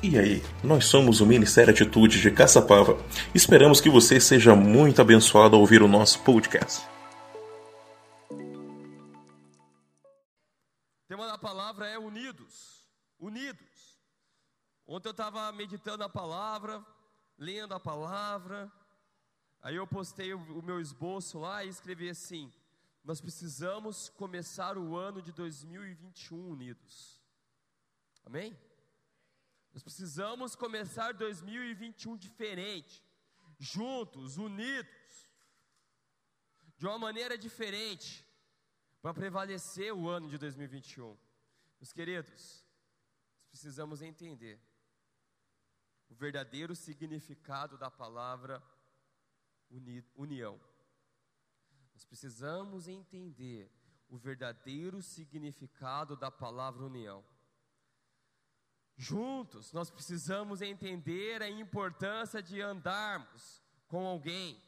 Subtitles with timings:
[0.00, 2.96] E aí, nós somos o Ministério Atitude de Caçapava.
[3.34, 6.86] Esperamos que você seja muito abençoado ao ouvir o nosso podcast.
[8.30, 8.36] O
[11.08, 12.86] tema da palavra é unidos.
[13.18, 13.98] Unidos.
[14.86, 16.80] Ontem eu estava meditando a palavra,
[17.36, 18.70] lendo a palavra.
[19.60, 22.52] Aí eu postei o meu esboço lá e escrevi assim:
[23.02, 27.20] Nós precisamos começar o ano de 2021 unidos.
[28.24, 28.56] Amém?
[29.78, 33.00] Nós precisamos começar 2021 diferente,
[33.60, 35.30] juntos, unidos,
[36.76, 38.26] de uma maneira diferente,
[39.00, 41.16] para prevalecer o ano de 2021.
[41.78, 42.66] Meus queridos,
[43.36, 44.60] nós precisamos entender
[46.08, 48.60] o verdadeiro significado da palavra
[49.70, 50.60] uni união.
[51.92, 53.70] Nós precisamos entender
[54.08, 57.24] o verdadeiro significado da palavra união.
[59.00, 64.60] Juntos, nós precisamos entender a importância de andarmos com alguém.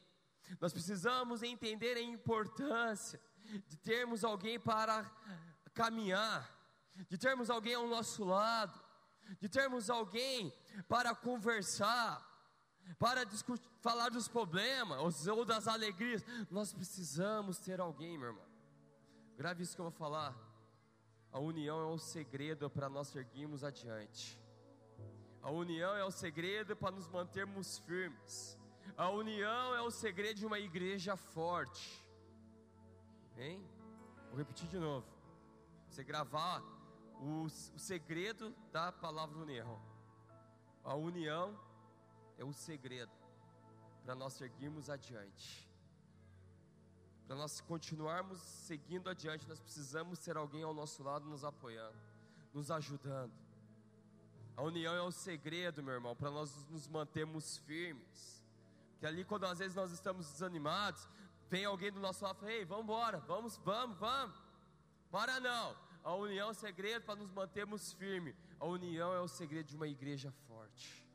[0.61, 3.20] Nós precisamos entender a importância
[3.67, 5.05] de termos alguém para
[5.75, 6.48] caminhar,
[7.09, 8.81] de termos alguém ao nosso lado,
[9.41, 10.53] de termos alguém
[10.87, 12.25] para conversar,
[13.00, 16.25] para discutir, falar dos problemas ou das alegrias.
[16.48, 18.47] Nós precisamos ter alguém, meu irmão.
[19.37, 20.50] Grave isso que eu vou falar.
[21.33, 24.39] A união é o segredo para nós seguirmos adiante.
[25.42, 28.59] A união é o segredo para nos mantermos firmes.
[28.97, 32.05] A união é o segredo de uma igreja forte.
[33.37, 33.64] Hein?
[34.28, 35.06] Vou repetir de novo.
[35.89, 36.62] Você gravar
[37.20, 39.81] o, o segredo da palavra união.
[40.83, 41.59] A união
[42.37, 43.12] é o segredo
[44.05, 45.69] para nós seguirmos adiante.
[47.31, 51.95] Para nós continuarmos seguindo adiante, nós precisamos ter alguém ao nosso lado nos apoiando,
[52.53, 53.33] nos ajudando.
[54.56, 58.44] A união é o segredo, meu irmão, para nós nos mantermos firmes.
[58.99, 61.09] Que ali, quando às vezes nós estamos desanimados,
[61.49, 64.43] vem alguém do nosso lado e fala: Ei, vamos embora, vamos, vamos, vamos.
[65.09, 65.77] Para não.
[66.03, 68.34] A união é o segredo para nos mantermos firmes.
[68.59, 71.09] A união é o segredo de uma igreja forte.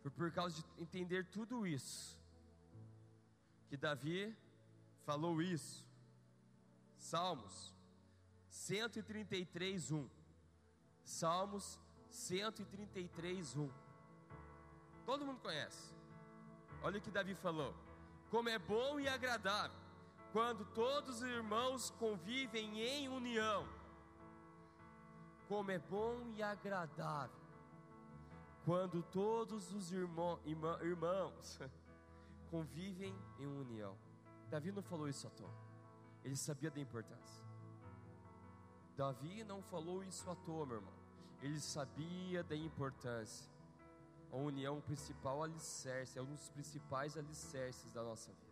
[0.00, 2.17] Foi por causa de entender tudo isso
[3.68, 4.36] que Davi
[5.04, 5.86] falou isso.
[6.96, 7.74] Salmos
[8.48, 10.08] 133, 1.
[11.04, 11.78] Salmos
[12.10, 13.70] 133, 1.
[15.04, 15.94] Todo mundo conhece.
[16.82, 17.74] Olha o que Davi falou:
[18.30, 19.76] Como é bom e agradável
[20.32, 23.66] quando todos os irmãos convivem em união.
[25.48, 27.48] Como é bom e agradável
[28.68, 31.58] quando todos os irmão, irmã, irmãos
[32.50, 33.96] convivem em união.
[34.50, 35.54] Davi não falou isso à toa,
[36.24, 37.44] ele sabia da importância.
[38.96, 40.94] Davi não falou isso à toa, meu irmão,
[41.40, 43.48] ele sabia da importância.
[44.30, 48.48] A união é o principal alicerce, é um dos principais alicerces da nossa vida.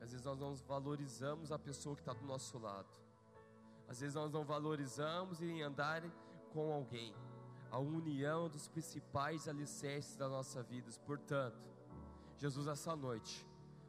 [0.00, 2.88] Às vezes nós não valorizamos a pessoa que está do nosso lado.
[3.88, 6.02] Às vezes nós não valorizamos em andar
[6.52, 7.14] com alguém.
[7.70, 10.90] A união é um dos principais alicerces da nossa vida.
[11.06, 11.71] Portanto,
[12.42, 13.34] Jesus, essa noite,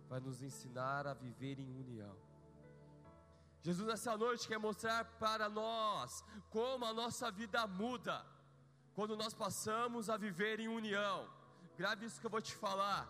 [0.08, 2.16] vai nos ensinar a viver em união.
[3.64, 8.24] Jesus, essa noite, quer mostrar para nós como a nossa vida muda
[8.94, 11.28] quando nós passamos a viver em união.
[11.76, 13.04] Grave isso que eu vou te falar.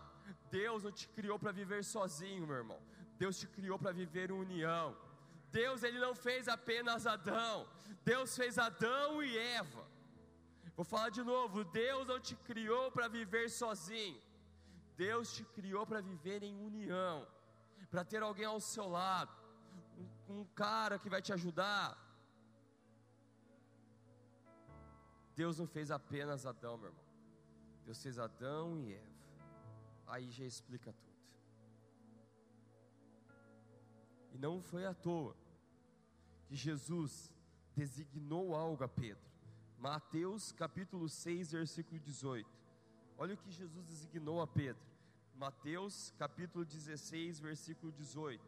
[0.50, 2.80] Deus não te criou para viver sozinho, meu irmão.
[3.18, 4.96] Deus te criou para viver em união.
[5.52, 7.68] Deus ele não fez apenas Adão.
[8.02, 9.84] Deus fez Adão e Eva.
[10.74, 11.64] Vou falar de novo.
[11.64, 14.22] Deus não te criou para viver sozinho.
[14.96, 17.26] Deus te criou para viver em união,
[17.90, 19.32] para ter alguém ao seu lado,
[20.28, 21.98] um, um cara que vai te ajudar.
[25.34, 27.04] Deus não fez apenas Adão, meu irmão.
[27.84, 29.14] Deus fez Adão e Eva.
[30.06, 31.14] Aí já explica tudo.
[34.32, 35.36] E não foi à toa
[36.46, 37.32] que Jesus
[37.74, 39.24] designou algo a Pedro.
[39.78, 42.63] Mateus capítulo 6, versículo 18.
[43.16, 44.82] Olha o que Jesus designou a Pedro.
[45.36, 48.44] Mateus capítulo 16, versículo 18.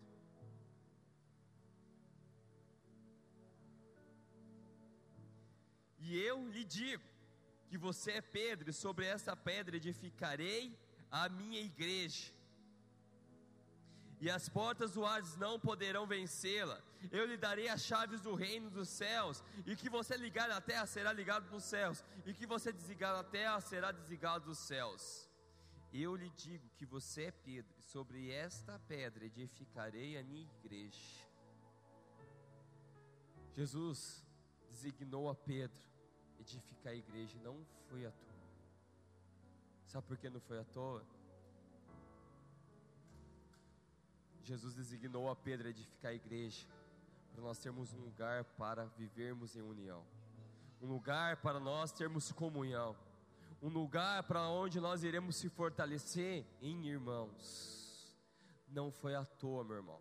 [5.98, 7.02] E eu lhe digo
[7.68, 10.78] que você é Pedro, e sobre essa pedra edificarei
[11.10, 12.32] a minha igreja.
[14.20, 16.80] E as portas do Hades não poderão vencê-la.
[17.10, 20.87] Eu lhe darei as chaves do reino dos céus, e que você ligar na terra
[20.87, 25.28] será ligado nos céus, e que você desligar na terra será desligado dos céus.
[25.93, 31.26] Eu lhe digo que você é Pedro, e sobre esta pedra edificarei a minha igreja.
[33.54, 34.25] Jesus
[34.70, 35.81] designou a Pedro
[36.38, 38.37] edificar a igreja, não foi à toa.
[39.87, 41.02] Sabe por que não foi à toa?
[44.42, 46.66] Jesus designou a Pedro edificar a igreja,
[47.36, 50.02] para nós termos um lugar para vivermos em união,
[50.80, 52.96] um lugar para nós termos comunhão,
[53.60, 58.16] um lugar para onde nós iremos se fortalecer em irmãos.
[58.66, 60.00] Não foi à toa, meu irmão,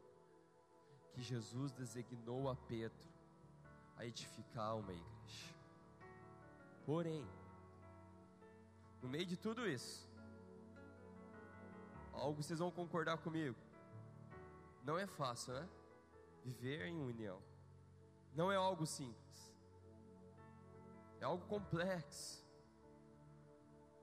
[1.12, 3.10] que Jesus designou a Pedro
[3.98, 5.54] a edificar uma igreja.
[6.86, 7.28] Porém,
[9.02, 10.10] no meio de tudo isso,
[12.14, 13.58] algo vocês vão concordar comigo.
[14.86, 15.68] Não é fácil, né?
[16.46, 17.42] Viver em união.
[18.34, 19.54] Não é algo simples.
[21.20, 22.46] É algo complexo.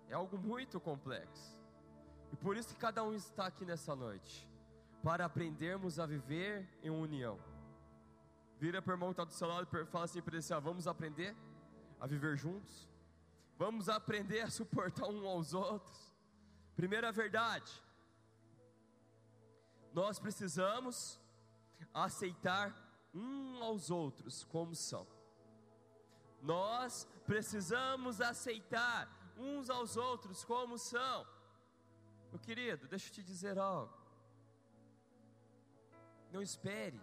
[0.09, 1.57] É algo muito complexo.
[2.33, 4.51] E por isso que cada um está aqui nessa noite
[5.03, 7.39] para aprendermos a viver em união.
[8.59, 10.59] Vira para o irmão que está do seu lado e fala assim para ele: ah,
[10.59, 11.37] vamos aprender
[12.01, 12.89] a viver juntos,
[13.57, 16.13] vamos aprender a suportar um aos outros.
[16.75, 17.71] Primeira verdade,
[19.93, 21.22] nós precisamos
[21.93, 22.75] aceitar
[23.15, 25.07] um aos outros como são.
[26.41, 31.27] Nós precisamos aceitar uns aos outros como são.
[32.31, 33.93] Meu querido, deixa eu te dizer algo.
[36.33, 37.01] Não espere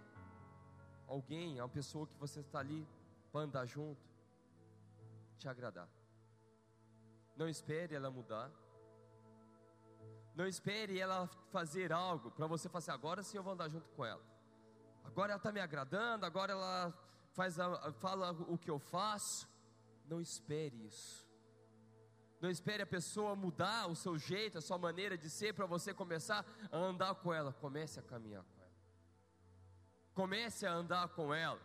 [1.08, 2.88] alguém, uma pessoa que você está ali
[3.32, 4.02] para andar junto,
[5.38, 5.88] te agradar.
[7.36, 8.52] Não espere ela mudar.
[10.36, 13.90] Não espere ela fazer algo para você fazer assim, agora sim eu vou andar junto
[13.90, 14.24] com ela.
[15.04, 16.94] Agora ela está me agradando, agora ela
[17.34, 19.48] faz a, fala o que eu faço.
[20.06, 21.28] Não espere isso.
[22.42, 25.94] Não espere a pessoa mudar o seu jeito, a sua maneira de ser para você
[25.94, 27.52] começar a andar com ela.
[27.52, 28.72] Comece a caminhar com ela.
[30.14, 31.62] Comece a andar com ela.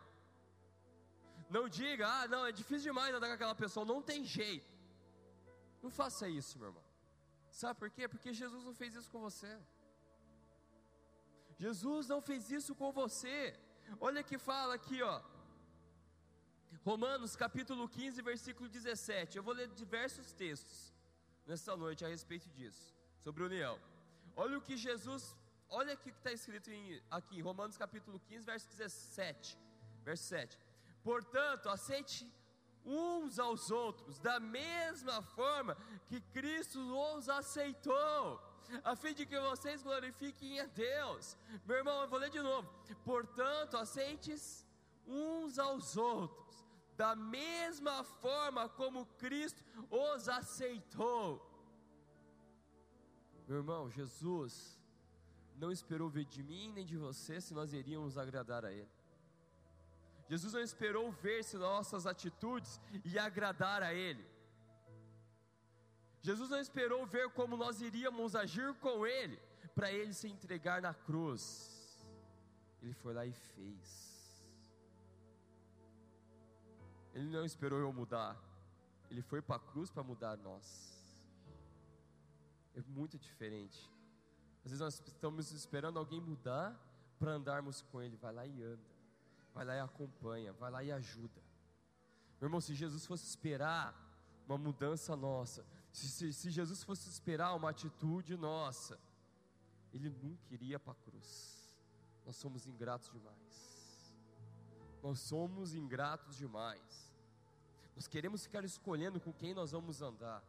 [1.48, 3.86] Não diga, ah, não, é difícil demais andar com aquela pessoa.
[3.86, 4.74] Não tem jeito.
[5.80, 6.82] Não faça isso, meu irmão.
[7.50, 8.08] Sabe por quê?
[8.08, 9.60] Porque Jesus não fez isso com você.
[11.58, 13.58] Jesus não fez isso com você.
[14.00, 15.20] Olha que fala aqui, ó.
[16.84, 19.36] Romanos capítulo 15, versículo 17.
[19.36, 20.92] Eu vou ler diversos textos
[21.46, 23.78] nessa noite a respeito disso, sobre união.
[24.36, 25.36] Olha o que Jesus,
[25.68, 29.58] olha o que está escrito em, aqui Romanos capítulo 15, verso 17.
[30.04, 30.58] Verso 7.
[31.02, 32.30] Portanto, aceite
[32.84, 38.40] uns aos outros, da mesma forma que Cristo os aceitou,
[38.82, 41.36] a fim de que vocês glorifiquem a Deus.
[41.66, 42.68] Meu irmão, eu vou ler de novo.
[43.04, 44.66] Portanto, aceites
[45.06, 46.64] uns aos outros,
[46.96, 51.50] da mesma forma como Cristo os aceitou.
[53.46, 54.80] Meu irmão, Jesus
[55.56, 58.90] não esperou ver de mim nem de você se nós iríamos agradar a Ele.
[60.26, 64.33] Jesus não esperou ver se nossas atitudes e agradar a Ele.
[66.24, 69.38] Jesus não esperou ver como nós iríamos agir com Ele,
[69.74, 72.02] para Ele se entregar na cruz.
[72.82, 73.86] Ele foi lá e fez.
[77.12, 78.36] Ele não esperou eu mudar,
[79.10, 80.66] Ele foi para a cruz para mudar nós.
[82.74, 83.78] É muito diferente.
[84.64, 86.74] Às vezes nós estamos esperando alguém mudar
[87.18, 88.16] para andarmos com Ele.
[88.16, 88.94] Vai lá e anda
[89.54, 91.40] vai lá e acompanha, vai lá e ajuda.
[92.40, 93.94] Meu irmão, se Jesus fosse esperar
[94.46, 98.98] uma mudança nossa, se, se, se Jesus fosse esperar uma atitude nossa,
[99.92, 101.72] Ele nunca iria para a cruz.
[102.26, 104.12] Nós somos ingratos demais.
[105.00, 107.14] Nós somos ingratos demais.
[107.94, 110.42] Nós queremos ficar escolhendo com quem nós vamos andar.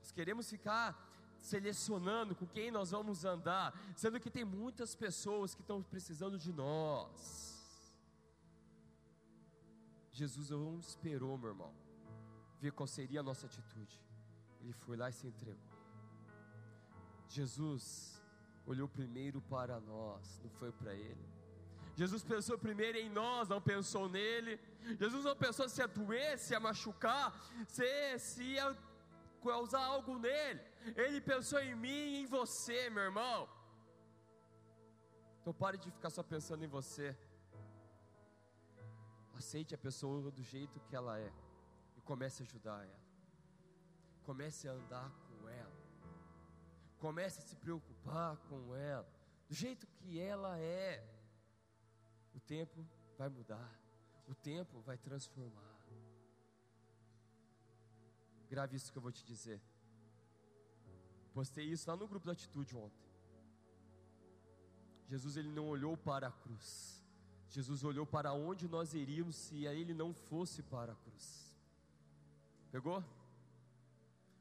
[0.00, 5.60] Nós queremos ficar selecionando com quem nós vamos andar, sendo que tem muitas pessoas que
[5.60, 7.52] estão precisando de nós.
[10.10, 11.72] Jesus não esperou, meu irmão,
[12.62, 13.94] ver qual seria a nossa atitude.
[14.60, 15.70] Ele foi lá e se entregou.
[17.36, 17.84] Jesus
[18.64, 21.26] olhou primeiro para nós, não foi para ele.
[22.00, 24.60] Jesus pensou primeiro em nós, não pensou nele.
[25.02, 27.26] Jesus não pensou se ia doer, se ia machucar,
[27.66, 28.66] se, se ia
[29.42, 30.60] causar algo nele.
[31.04, 33.48] Ele pensou em mim e em você, meu irmão.
[35.40, 37.16] Então pare de ficar só pensando em você.
[39.34, 41.30] Aceite a pessoa do jeito que ela é
[42.04, 43.02] comece a ajudar ela.
[44.24, 45.82] Comece a andar com ela.
[46.98, 49.08] Comece a se preocupar com ela,
[49.48, 51.04] do jeito que ela é.
[52.34, 52.86] O tempo
[53.18, 53.80] vai mudar,
[54.28, 55.72] o tempo vai transformar.
[58.48, 59.60] Grave isso que eu vou te dizer.
[61.32, 63.02] Postei isso lá no grupo da Atitude ontem.
[65.08, 67.02] Jesus ele não olhou para a cruz.
[67.48, 71.51] Jesus olhou para onde nós iríamos se ele não fosse para a cruz.
[72.72, 73.04] Pegou?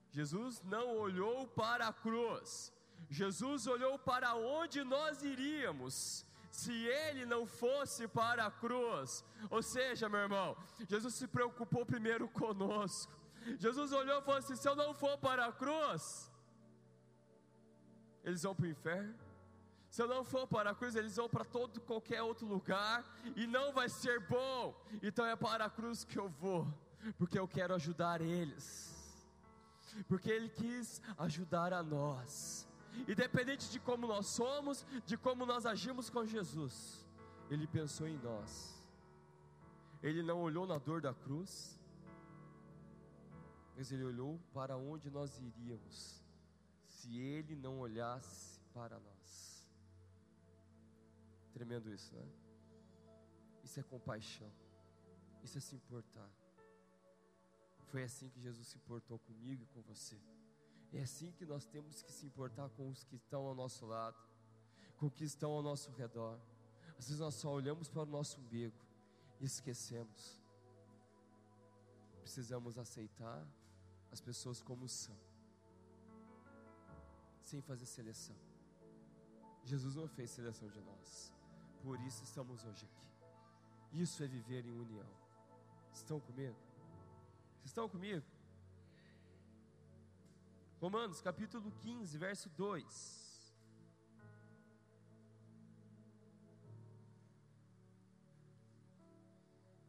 [0.10, 2.74] Jesus não olhou para a cruz,
[3.10, 6.26] Jesus olhou para onde nós iríamos.
[6.50, 12.28] Se ele não fosse para a cruz, ou seja, meu irmão, Jesus se preocupou primeiro
[12.28, 13.14] conosco.
[13.58, 16.30] Jesus olhou e falou assim: se eu não for para a cruz,
[18.24, 19.16] eles vão para o inferno.
[19.90, 23.04] Se eu não for para a cruz, eles vão para todo qualquer outro lugar
[23.36, 24.76] e não vai ser bom.
[25.02, 26.68] Então é para a cruz que eu vou,
[27.18, 28.92] porque eu quero ajudar eles.
[30.08, 32.68] Porque ele quis ajudar a nós.
[33.08, 37.06] Independente de como nós somos, de como nós agimos com Jesus,
[37.50, 38.82] ele pensou em nós.
[40.02, 41.80] Ele não olhou na dor da cruz,
[43.76, 46.22] mas ele olhou para onde nós iríamos
[46.86, 49.68] se ele não olhasse para nós.
[51.54, 52.28] Tremendo isso, né?
[53.64, 54.52] Isso é compaixão,
[55.44, 56.30] isso é se importar.
[57.92, 60.18] Foi assim que Jesus se importou comigo e com você.
[60.94, 64.18] É assim que nós temos que se importar com os que estão ao nosso lado,
[64.98, 66.40] com os que estão ao nosso redor.
[66.98, 68.80] Às vezes nós só olhamos para o nosso umbigo
[69.42, 70.42] e esquecemos.
[72.22, 73.46] Precisamos aceitar
[74.10, 75.18] as pessoas como são
[77.42, 78.38] sem fazer seleção.
[79.66, 81.34] Jesus não fez seleção de nós,
[81.84, 84.02] por isso estamos hoje aqui.
[84.02, 85.10] Isso é viver em união.
[85.94, 86.71] Estão comigo?
[87.64, 88.26] Estão comigo?
[90.80, 93.22] Romanos capítulo 15, verso 2.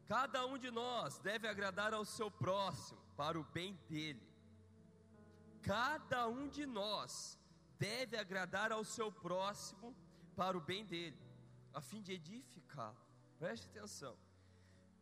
[0.07, 4.23] Cada um de nós deve agradar ao seu próximo para o bem dele.
[5.63, 7.39] Cada um de nós
[7.79, 9.97] deve agradar ao seu próximo
[10.37, 11.19] para o bem dele,
[11.73, 12.97] a fim de edificá-lo.
[13.39, 14.15] Preste atenção.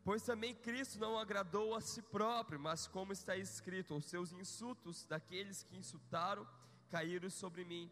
[0.03, 5.05] Pois também Cristo não agradou a si próprio, mas como está escrito, os seus insultos
[5.05, 6.47] daqueles que insultaram
[6.89, 7.89] caíram sobre mim.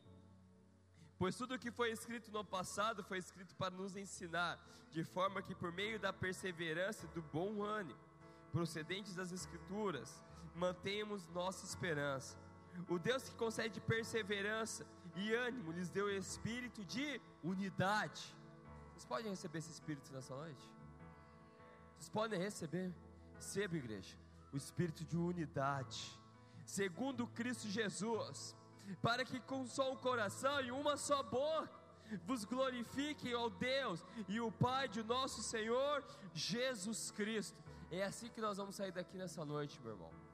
[1.19, 4.57] Pois tudo o que foi escrito no passado foi escrito para nos ensinar,
[4.89, 7.99] de forma que por meio da perseverança e do bom ânimo,
[8.51, 10.23] procedentes das Escrituras,
[10.55, 12.37] mantenhamos nossa esperança.
[12.87, 14.85] O Deus que concede perseverança
[15.15, 18.35] e ânimo lhes deu espírito de unidade.
[18.91, 20.78] Vocês podem receber esse espírito nessa noite?
[22.00, 22.94] Vocês podem receber?
[23.36, 24.18] Receba, igreja,
[24.53, 26.18] o espírito de unidade,
[26.65, 28.56] segundo Cristo Jesus,
[29.01, 31.77] para que com só um coração e uma só boca
[32.25, 36.03] vos glorifiquem ao Deus e o Pai de nosso Senhor
[36.34, 37.62] Jesus Cristo.
[37.91, 40.29] É assim que nós vamos sair daqui nessa noite, meu irmão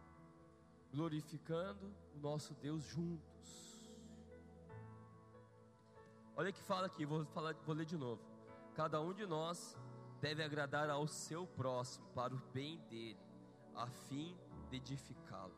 [0.96, 3.92] glorificando o nosso Deus juntos.
[6.38, 8.22] Olha que fala aqui, vou, falar, vou ler de novo.
[8.74, 9.78] Cada um de nós
[10.25, 13.20] deve agradar ao seu próximo para o bem dele,
[13.75, 14.36] a fim
[14.72, 15.53] de edificá-lo.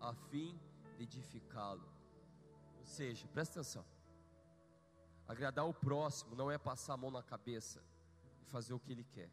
[0.00, 0.58] A fim
[0.96, 1.86] de edificá-lo.
[2.78, 3.84] Ou seja, presta atenção.
[5.26, 7.84] Agradar o próximo não é passar a mão na cabeça
[8.40, 9.30] e fazer o que ele quer.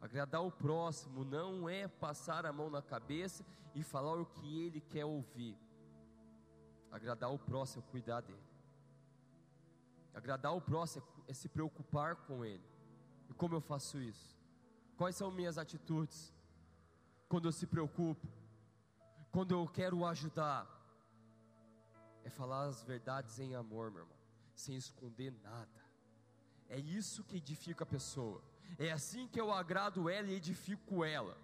[0.00, 4.80] Agradar o próximo não é passar a mão na cabeça e falar o que ele
[4.80, 5.56] quer ouvir.
[6.90, 8.42] Agradar o próximo é cuidar dele.
[10.12, 12.75] Agradar o próximo é se preocupar com ele.
[13.36, 14.36] Como eu faço isso?
[14.96, 16.32] Quais são minhas atitudes?
[17.28, 18.26] Quando eu se preocupo,
[19.30, 20.66] quando eu quero ajudar,
[22.24, 24.16] é falar as verdades em amor, meu irmão,
[24.54, 25.84] sem esconder nada.
[26.68, 28.42] É isso que edifica a pessoa.
[28.78, 31.36] É assim que eu agrado ela e edifico ela.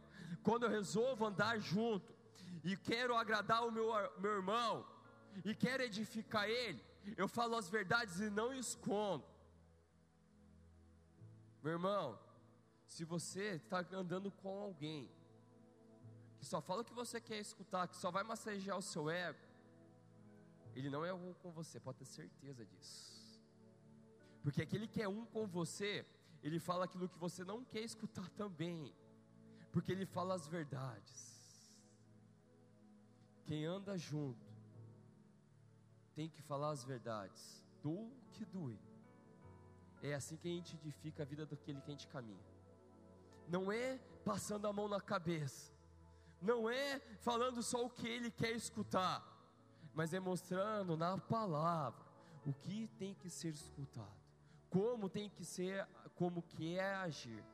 [0.42, 2.12] Quando eu resolvo andar junto
[2.64, 4.86] e quero agradar o meu, meu irmão
[5.44, 6.82] e quero edificar ele,
[7.16, 9.24] eu falo as verdades e não escondo.
[11.62, 12.18] Meu irmão,
[12.86, 15.08] se você está andando com alguém
[16.38, 19.38] que só fala o que você quer escutar, que só vai massagear o seu ego,
[20.74, 23.40] ele não é um com você, pode ter certeza disso.
[24.42, 26.04] Porque aquele que é um com você,
[26.42, 28.92] ele fala aquilo que você não quer escutar também,
[29.70, 31.72] porque ele fala as verdades.
[33.44, 34.52] Quem anda junto
[36.12, 38.91] tem que falar as verdades, do que doer.
[40.02, 42.44] É assim que a gente edifica a vida daquele que a gente caminha.
[43.48, 45.72] Não é passando a mão na cabeça,
[46.40, 49.24] não é falando só o que ele quer escutar,
[49.94, 52.04] mas é mostrando na palavra
[52.44, 54.22] o que tem que ser escutado
[54.72, 57.44] como tem que ser, como que é agir.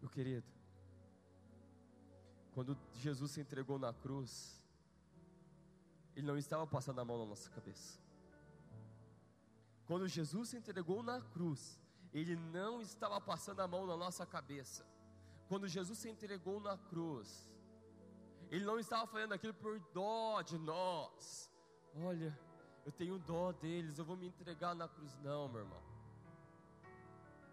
[0.00, 0.44] Meu querido,
[2.52, 4.60] quando Jesus se entregou na cruz,
[6.16, 8.00] Ele não estava passando a mão na nossa cabeça.
[9.90, 11.76] Quando Jesus se entregou na cruz,
[12.14, 14.86] Ele não estava passando a mão na nossa cabeça.
[15.48, 17.52] Quando Jesus se entregou na cruz,
[18.52, 21.50] Ele não estava fazendo aquilo por dó de nós.
[21.96, 22.38] Olha,
[22.86, 25.18] eu tenho dó deles, eu vou me entregar na cruz.
[25.24, 25.82] Não, meu irmão.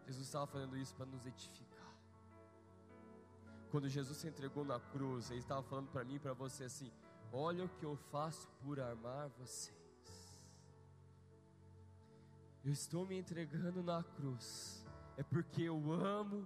[0.05, 1.91] Jesus estava fazendo isso para nos edificar.
[3.71, 6.91] Quando Jesus se entregou na cruz, Ele estava falando para mim e para você assim:
[7.33, 9.76] Olha o que eu faço por amar vocês.
[12.67, 16.45] Eu estou me entregando na cruz, é porque eu amo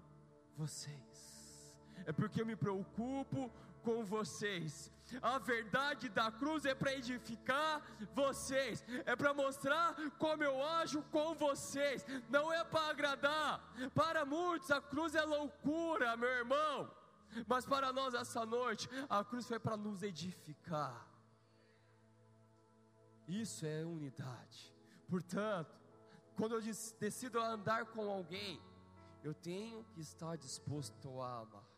[0.55, 1.75] vocês,
[2.05, 3.51] é porque eu me preocupo
[3.81, 4.91] com vocês.
[5.19, 7.81] A verdade da cruz é para edificar
[8.13, 13.73] vocês, é para mostrar como eu ajo com vocês, não é para agradar.
[13.95, 16.95] Para muitos a cruz é loucura, meu irmão,
[17.47, 21.03] mas para nós essa noite a cruz foi para nos edificar.
[23.27, 24.71] Isso é unidade.
[25.09, 25.80] Portanto,
[26.35, 26.61] quando eu
[26.99, 28.61] decido andar com alguém,
[29.23, 31.71] eu tenho que estar disposto a amar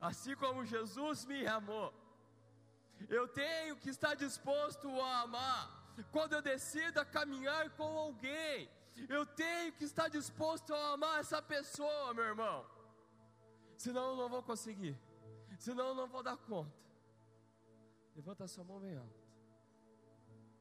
[0.00, 1.92] assim como Jesus me amou.
[3.08, 5.94] Eu tenho que estar disposto a amar.
[6.10, 8.68] Quando eu decido caminhar com alguém,
[9.08, 12.66] eu tenho que estar disposto a amar essa pessoa, meu irmão.
[13.76, 14.98] Senão eu não vou conseguir.
[15.58, 16.72] Senão eu não vou dar conta.
[18.14, 19.24] Levanta a sua mão bem alto.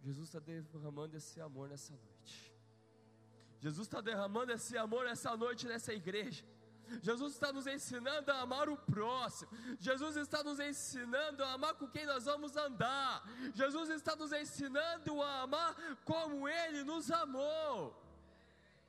[0.01, 2.52] Jesus está derramando esse amor nessa noite.
[3.65, 6.43] Jesus está derramando esse amor essa noite nessa igreja.
[7.01, 9.50] Jesus está nos ensinando a amar o próximo.
[9.79, 13.24] Jesus está nos ensinando a amar com quem nós vamos andar.
[13.53, 15.72] Jesus está nos ensinando a amar
[16.03, 17.96] como Ele nos amou.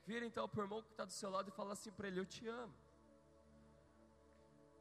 [0.04, 2.18] Vira então para o irmão que está do seu lado e fala assim para ele:
[2.18, 2.74] Eu te amo.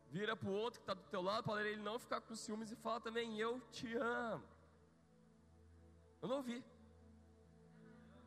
[0.09, 2.71] Vira para o outro que está do teu lado para ele não ficar com ciúmes
[2.71, 4.43] e fala também: Eu te amo.
[6.19, 6.63] Eu não ouvi.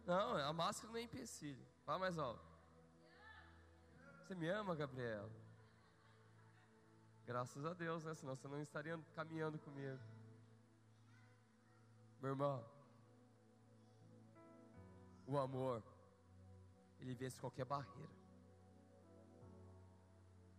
[0.07, 1.67] Não, a máscara não é empecilho.
[1.85, 2.45] Fala mais alto.
[4.23, 5.31] Você me ama, Gabriela?
[7.27, 8.15] Graças a Deus, né?
[8.15, 9.99] Senão você não estaria caminhando comigo.
[12.23, 12.65] Meu irmão,
[15.27, 15.83] o amor,
[17.01, 18.17] ele vence qualquer barreira.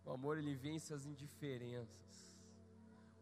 [0.04, 2.38] O amor, ele vence as indiferenças.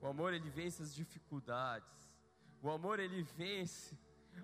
[0.01, 2.13] O amor, ele vence as dificuldades.
[2.61, 3.97] O amor, ele vence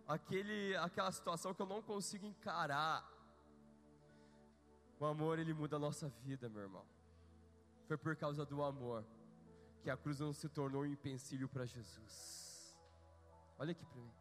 [0.06, 3.08] aquele, aquela situação que eu não consigo encarar.
[4.98, 6.86] O amor ele muda a nossa vida, meu irmão.
[7.86, 9.04] Foi por causa do amor
[9.82, 12.76] que a cruz não se tornou um empecilho para Jesus.
[13.58, 14.12] Olha aqui para mim.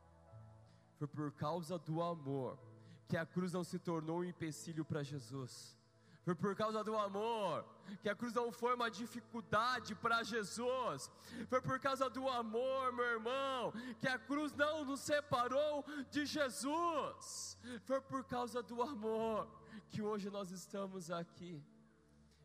[0.97, 2.59] Foi por causa do amor
[3.07, 5.77] que a cruz não se tornou um empecilho para Jesus.
[6.23, 7.65] Foi por causa do amor
[8.01, 11.09] que a cruz não foi uma dificuldade para Jesus.
[11.49, 17.57] Foi por causa do amor, meu irmão, que a cruz não nos separou de Jesus.
[17.83, 19.47] Foi por causa do amor
[19.89, 21.63] que hoje nós estamos aqui.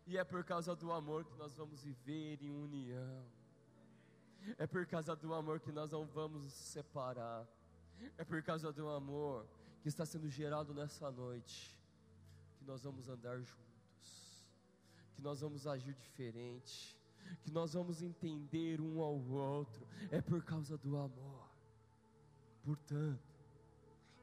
[0.07, 3.27] E é por causa do amor que nós vamos viver em união.
[4.57, 7.47] É por causa do amor que nós não vamos nos separar.
[8.17, 9.47] É por causa do amor
[9.83, 11.77] que está sendo gerado nessa noite
[12.59, 13.66] que nós vamos andar juntos.
[15.17, 16.97] Que nós vamos agir diferente.
[17.43, 19.85] Que nós vamos entender um ao outro.
[20.11, 21.51] É por causa do amor.
[22.63, 23.21] Portanto,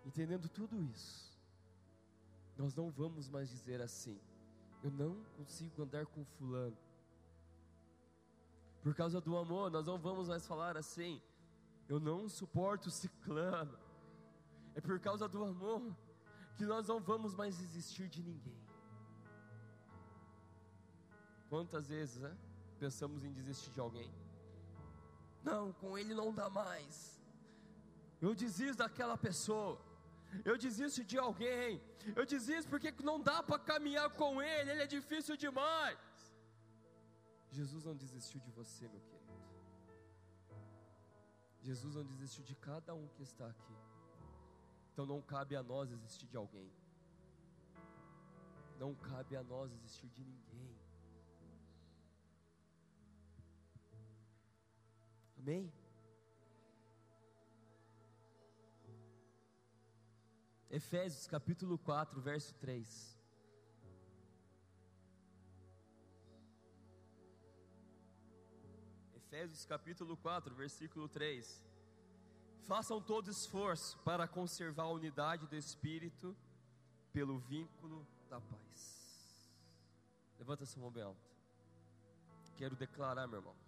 [0.06, 1.38] entendendo tudo isso,
[2.58, 4.20] nós não vamos mais dizer assim:
[4.84, 6.78] eu não consigo andar com Fulano.
[8.82, 11.22] Por causa do amor, nós não vamos mais falar assim:
[11.88, 13.78] eu não suporto Ciclano.
[14.76, 15.96] É por causa do amor
[16.58, 18.62] que nós não vamos mais existir de ninguém.
[21.54, 22.36] Quantas vezes né,
[22.80, 24.12] pensamos em desistir de alguém?
[25.44, 26.96] Não, com ele não dá mais.
[28.20, 29.74] Eu desisto daquela pessoa
[30.44, 31.82] eu desisto de alguém,
[32.16, 36.00] eu desisto porque não dá para caminhar com Ele, Ele é difícil demais.
[37.52, 39.34] Jesus não desistiu de você, meu querido.
[41.62, 43.78] Jesus não desistiu de cada um que está aqui.
[44.92, 46.72] Então não cabe a nós desistir de alguém.
[48.80, 50.83] Não cabe a nós desistir de ninguém.
[55.44, 55.70] Amém?
[60.70, 63.20] Efésios capítulo 4, verso 3.
[69.18, 71.62] Efésios capítulo 4, versículo 3.
[72.62, 76.34] Façam todo esforço para conservar a unidade do Espírito
[77.12, 79.52] pelo vínculo da paz.
[80.40, 81.30] Levanta sua mão bem alta.
[82.56, 83.63] Quero declarar, meu irmão,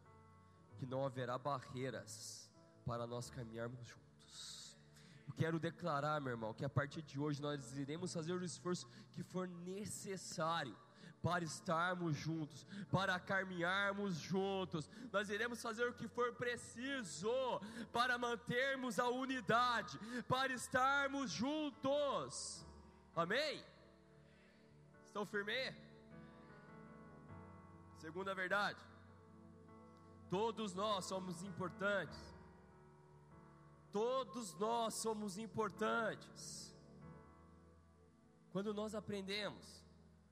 [0.75, 2.49] que não haverá barreiras
[2.85, 4.05] para nós caminharmos juntos
[5.35, 9.23] quero declarar, meu irmão, que a partir de hoje nós iremos fazer o esforço que
[9.23, 10.75] for necessário
[11.21, 14.89] para estarmos juntos, para caminharmos juntos.
[15.11, 17.31] Nós iremos fazer o que for preciso
[17.91, 22.65] para mantermos a unidade, para estarmos juntos.
[23.15, 23.63] Amém?
[25.05, 25.73] Estão firmes?
[27.97, 28.79] Segunda verdade.
[30.35, 32.19] Todos nós somos importantes.
[33.89, 36.75] Todos nós somos importantes.
[38.51, 39.81] Quando nós aprendemos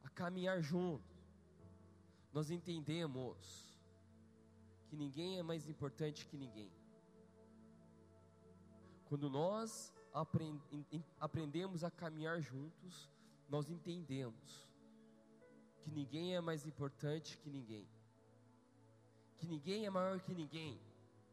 [0.04, 1.16] a caminhar juntos,
[2.34, 3.66] nós entendemos
[4.90, 6.70] que ninguém é mais importante que ninguém.
[9.06, 9.94] Quando nós
[11.18, 13.10] aprendemos a caminhar juntos,
[13.48, 14.68] nós entendemos
[15.82, 17.88] que ninguém é mais importante que ninguém,
[19.44, 20.80] que ninguém é maior que ninguém,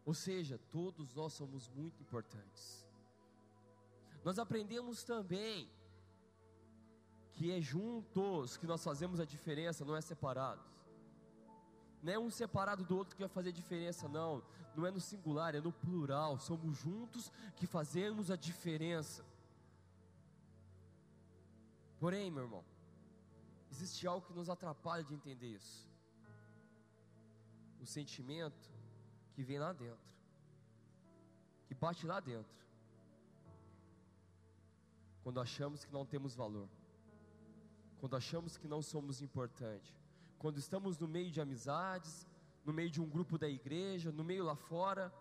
[0.05, 2.85] ou seja, todos nós somos muito importantes.
[4.25, 5.71] Nós aprendemos também
[7.35, 10.67] que é juntos que nós fazemos a diferença, não é separados.
[12.03, 14.43] Não é um separado do outro que vai fazer diferença, não.
[14.75, 16.37] Não é no singular, é no plural.
[16.39, 19.25] Somos juntos que fazemos a diferença.
[22.01, 22.65] Porém, meu irmão,
[23.71, 25.90] existe algo que nos atrapalha de entender isso.
[27.81, 28.71] O sentimento
[29.33, 30.11] que vem lá dentro,
[31.67, 32.61] que bate lá dentro,
[35.23, 36.69] quando achamos que não temos valor,
[37.99, 39.95] quando achamos que não somos importantes,
[40.39, 42.27] quando estamos no meio de amizades,
[42.65, 45.13] no meio de um grupo da igreja, no meio lá fora,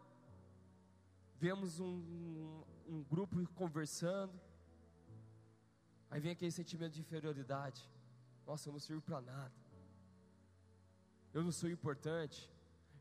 [1.35, 4.33] vemos um, um, grupo conversando,
[6.09, 7.89] aí vem aquele sentimento de inferioridade.
[8.45, 9.53] Nossa, eu não sirvo para nada.
[11.33, 12.49] Eu não sou importante.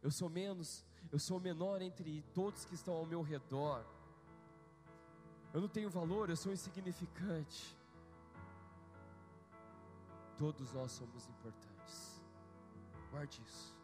[0.02, 3.84] Eu sou menos, eu sou menor entre todos que estão ao meu redor.
[5.52, 7.76] Eu não tenho valor, eu sou insignificante.
[10.36, 12.22] Todos nós somos importantes.
[13.10, 13.76] Guarde isso.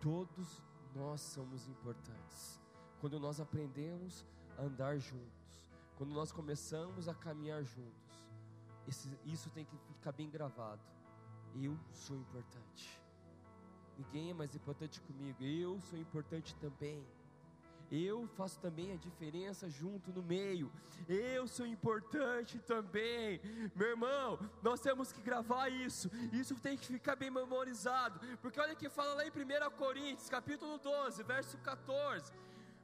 [0.00, 0.62] Todos
[0.94, 2.60] nós somos importantes.
[3.00, 4.24] Quando nós aprendemos
[4.56, 8.24] a andar juntos, quando nós começamos a caminhar juntos,
[9.24, 10.80] isso tem que ficar bem gravado.
[11.54, 13.00] Eu sou importante.
[13.96, 15.42] Ninguém é mais importante comigo.
[15.42, 17.06] Eu sou importante também.
[17.90, 20.70] Eu faço também a diferença junto no meio.
[21.08, 23.40] Eu sou importante também.
[23.74, 26.10] Meu irmão, nós temos que gravar isso.
[26.32, 28.20] Isso tem que ficar bem memorizado.
[28.42, 32.32] Porque olha que fala lá em 1 Coríntios, capítulo 12, verso 14.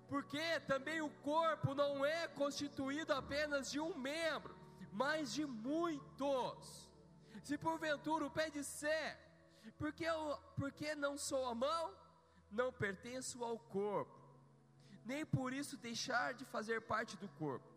[0.09, 6.89] Porque também o corpo não é constituído apenas de um membro mas de muitos.
[7.45, 9.19] Se porventura o pé disser,
[9.77, 11.95] porque, eu, porque não sou a mão,
[12.51, 14.19] não pertenço ao corpo,
[15.05, 17.69] nem por isso deixar de fazer parte do corpo.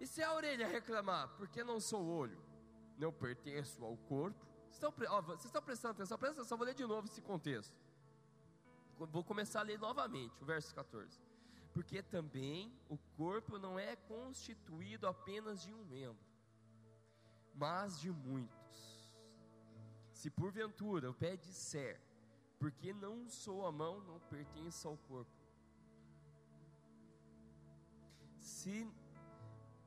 [0.00, 2.42] E se a orelha reclamar, porque não sou olho,
[2.96, 6.86] não pertenço ao corpo, estão, ó, vocês estão prestando atenção, presta atenção, vou ler de
[6.86, 7.76] novo esse contexto.
[8.98, 11.20] Vou começar a ler novamente o verso 14.
[11.74, 16.24] Porque também o corpo não é constituído apenas de um membro,
[17.56, 19.12] mas de muitos.
[20.12, 22.00] Se porventura o pé disser,
[22.58, 25.30] porque não sou a mão, não pertence ao corpo.
[28.38, 28.88] Se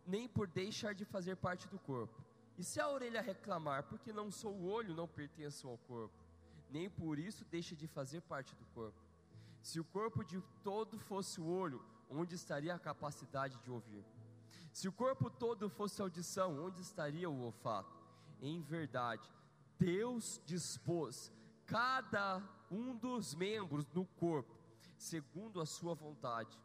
[0.05, 2.23] nem por deixar de fazer parte do corpo.
[2.57, 6.19] E se a orelha reclamar, porque não sou o olho, não pertenço ao corpo,
[6.69, 8.99] nem por isso deixa de fazer parte do corpo.
[9.61, 14.03] Se o corpo de todo fosse o olho, onde estaria a capacidade de ouvir?
[14.71, 17.97] Se o corpo todo fosse audição, onde estaria o olfato?
[18.41, 19.29] Em verdade,
[19.77, 21.31] Deus dispôs
[21.65, 24.55] cada um dos membros do corpo,
[24.97, 26.57] segundo a sua vontade.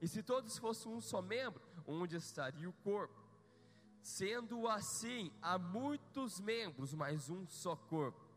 [0.00, 3.14] E se todos fossem um só membro, onde estaria o corpo?
[4.00, 8.28] Sendo assim, há muitos membros, mas um só corpo.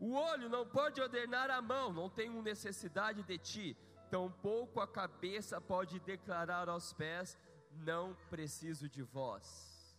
[0.00, 3.76] O olho não pode ordenar a mão, não tenho necessidade de ti.
[4.10, 7.36] Tampouco a cabeça pode declarar aos pés:
[7.78, 9.96] não preciso de vós.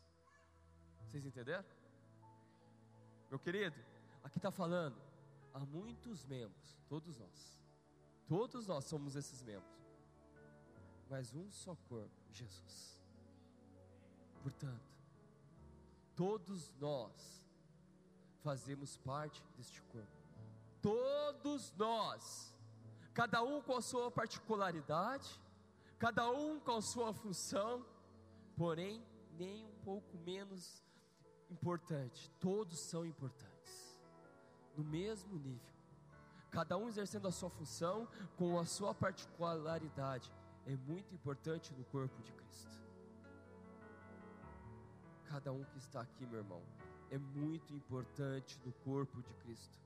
[1.05, 1.65] Vocês entenderam?
[3.29, 3.75] Meu querido,
[4.23, 4.95] aqui está falando,
[5.53, 7.59] há muitos membros, todos nós,
[8.27, 9.71] todos nós somos esses membros,
[11.09, 12.99] mas um só corpo, Jesus.
[14.41, 14.89] Portanto,
[16.15, 17.47] todos nós
[18.41, 20.07] fazemos parte deste corpo,
[20.81, 22.55] todos nós,
[23.13, 25.39] cada um com a sua particularidade,
[25.99, 27.85] cada um com a sua função,
[28.55, 29.03] porém,
[29.37, 30.81] nem um pouco menos
[31.51, 33.99] importante, todos são importantes,
[34.77, 35.73] no mesmo nível,
[36.49, 38.07] cada um exercendo a sua função
[38.37, 40.31] com a sua particularidade,
[40.65, 42.79] é muito importante no corpo de Cristo.
[45.25, 46.63] Cada um que está aqui, meu irmão,
[47.11, 49.77] é muito importante no corpo de Cristo.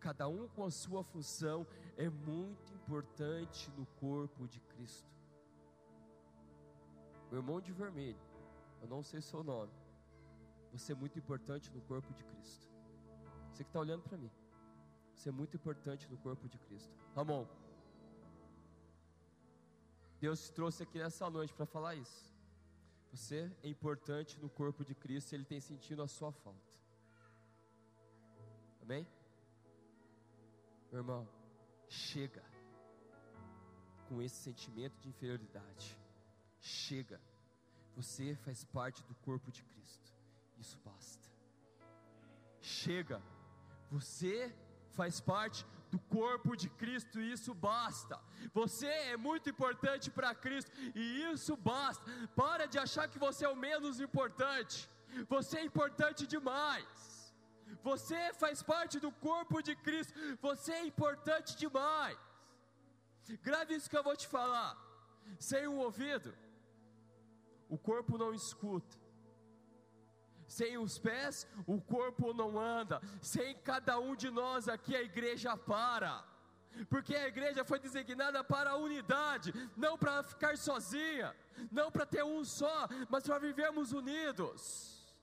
[0.00, 5.15] Cada um com a sua função é muito importante no corpo de Cristo.
[7.30, 8.20] Meu irmão de vermelho,
[8.80, 9.72] eu não sei seu nome.
[10.72, 12.68] Você é muito importante no corpo de Cristo.
[13.50, 14.30] Você que está olhando para mim.
[15.14, 16.92] Você é muito importante no corpo de Cristo.
[17.14, 17.46] Ramon,
[20.20, 22.34] Deus te trouxe aqui nessa noite para falar isso.
[23.12, 26.76] Você é importante no corpo de Cristo e Ele tem sentido a sua falta.
[28.82, 29.06] Amém?
[30.92, 31.28] Meu irmão,
[31.88, 32.44] chega
[34.08, 35.98] com esse sentimento de inferioridade.
[36.60, 37.20] Chega.
[37.94, 40.12] Você faz parte do corpo de Cristo.
[40.58, 41.28] Isso basta.
[42.60, 43.22] Chega.
[43.90, 44.54] Você
[44.90, 48.18] faz parte do corpo de Cristo isso basta.
[48.52, 52.04] Você é muito importante para Cristo e isso basta.
[52.34, 54.88] Para de achar que você é o menos importante.
[55.28, 57.34] Você é importante demais.
[57.82, 60.14] Você faz parte do corpo de Cristo.
[60.40, 62.18] Você é importante demais.
[63.42, 64.76] Grave isso que eu vou te falar.
[65.38, 66.32] Sem o ouvido,
[67.68, 68.96] o corpo não escuta.
[70.46, 73.00] Sem os pés, o corpo não anda.
[73.20, 76.24] Sem cada um de nós aqui, a igreja para.
[76.88, 81.34] Porque a igreja foi designada para a unidade, não para ficar sozinha,
[81.70, 85.16] não para ter um só, mas para vivermos unidos.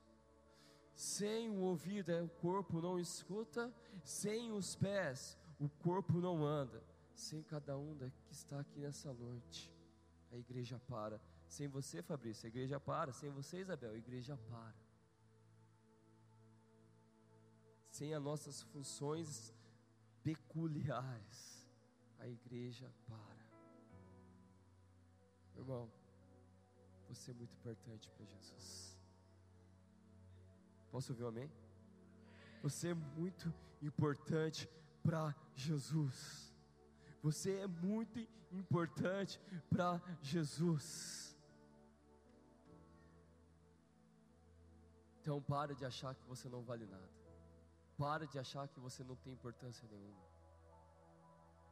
[0.94, 6.82] Sem o ouvido, o corpo não escuta, sem os pés, o corpo não anda.
[7.14, 9.72] Sem cada um que está aqui nessa noite,
[10.32, 11.20] a igreja para.
[11.48, 13.12] Sem você, Fabrício, a igreja para.
[13.12, 14.74] Sem você, Isabel, a igreja para.
[17.90, 19.54] Sem as nossas funções
[20.22, 21.68] peculiares,
[22.18, 23.44] a igreja para.
[25.56, 25.90] Irmão,
[27.08, 28.98] você é muito importante para Jesus.
[30.90, 31.50] Posso ouvir um amém?
[32.62, 33.52] Você é muito
[33.82, 34.68] importante
[35.02, 36.52] para Jesus.
[37.22, 38.18] Você é muito
[38.50, 41.33] importante para Jesus.
[45.24, 47.08] Então para de achar que você não vale nada.
[47.96, 50.22] Para de achar que você não tem importância nenhuma.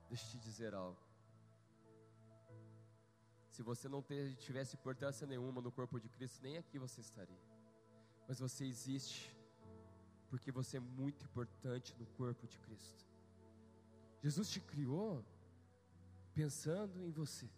[0.08, 0.98] Deixa eu te dizer algo.
[3.50, 4.02] Se você não
[4.38, 7.42] tivesse importância nenhuma no corpo de Cristo, nem aqui você estaria.
[8.26, 9.36] Mas você existe
[10.30, 13.06] porque você é muito importante no corpo de Cristo.
[14.22, 15.22] Jesus te criou
[16.32, 17.50] pensando em você,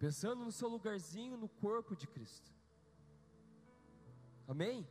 [0.00, 2.53] pensando no seu lugarzinho no corpo de Cristo.
[4.46, 4.86] Amém?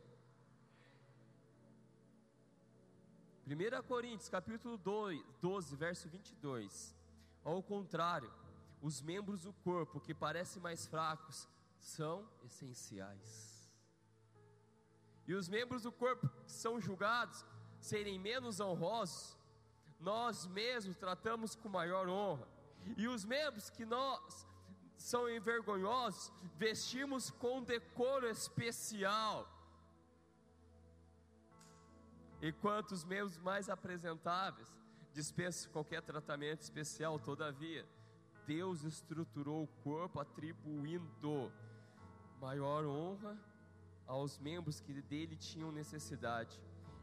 [3.46, 6.96] 1 Coríntios capítulo 2, 12, verso 22.
[7.44, 8.32] Ao contrário,
[8.82, 13.70] os membros do corpo que parecem mais fracos são essenciais.
[15.26, 17.44] E os membros do corpo que são julgados
[17.80, 19.38] serem menos honrosos,
[20.00, 22.48] nós mesmos tratamos com maior honra.
[22.96, 24.46] E os membros que nós
[25.04, 29.46] são envergonhosos, vestimos com decoro especial.
[32.40, 34.74] Enquanto os meus mais apresentáveis
[35.12, 37.86] dispensam qualquer tratamento especial, todavia,
[38.46, 41.52] Deus estruturou o corpo atribuindo
[42.40, 43.38] maior honra
[44.06, 46.58] aos membros que dele tinham necessidade,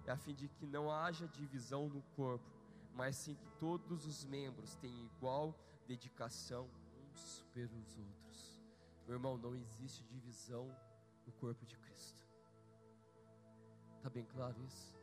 [0.08, 2.50] a fim de que não haja divisão no corpo,
[2.96, 5.56] mas sim que todos os membros tenham igual
[5.88, 6.68] dedicação
[7.21, 8.62] uns pelos outros.
[9.05, 10.67] Meu irmão, não existe divisão
[11.25, 12.25] no corpo de Cristo.
[13.97, 14.93] Está bem claro isso?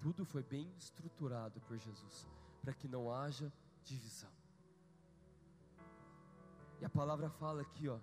[0.00, 2.26] Tudo foi bem estruturado por Jesus,
[2.62, 3.52] para que não haja
[3.84, 4.32] divisão.
[6.80, 7.98] E a palavra fala aqui, ó,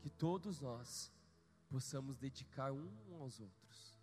[0.00, 1.12] que todos nós
[1.68, 2.90] possamos dedicar um
[3.20, 3.98] aos outros.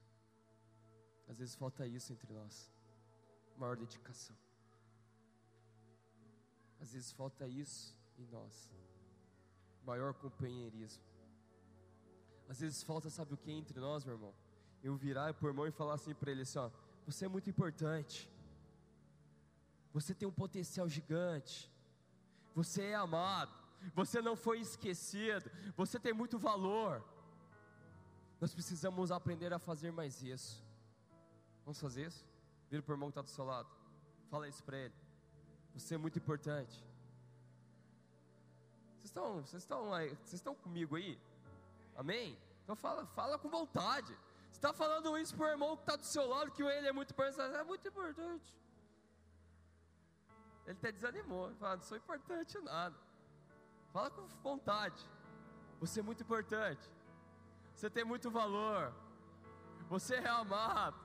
[1.28, 2.70] Às vezes falta isso entre nós,
[3.58, 4.36] maior dedicação.
[6.84, 8.70] Às vezes falta isso em nós,
[9.84, 11.04] maior companheirismo.
[12.48, 14.34] Às vezes falta, sabe o que entre nós, meu irmão?
[14.84, 16.70] eu virar por mão e falar assim para ele assim, ó,
[17.06, 18.30] você é muito importante.
[19.94, 21.72] Você tem um potencial gigante.
[22.54, 23.54] Você é amado.
[23.96, 25.50] Você não foi esquecido.
[25.78, 27.04] Você tem muito valor.
[28.42, 30.62] Nós precisamos aprender a fazer mais isso.
[31.64, 32.26] Vamos fazer isso?
[32.70, 33.70] Vira para o irmão que está do seu lado.
[34.30, 35.03] Fala isso para ele.
[35.74, 36.84] Você é muito importante.
[38.96, 41.20] Vocês estão, vocês estão, vocês estão comigo aí?
[41.96, 42.38] Amém?
[42.64, 44.16] Então fala, fala com vontade
[44.64, 47.12] está falando isso para o irmão que está do seu lado, que ele é muito
[47.12, 47.56] importante.
[47.56, 48.56] É muito importante.
[50.66, 51.48] Ele até desanimou.
[51.48, 52.96] Ele fala, não sou importante nada.
[53.92, 55.04] Fala com vontade.
[55.82, 56.90] Você é muito importante.
[57.76, 58.94] Você tem muito valor.
[59.90, 60.98] Você é amado.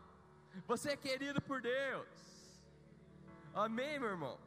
[0.68, 2.08] Você é querido por Deus.
[3.52, 4.38] Amém, meu irmão?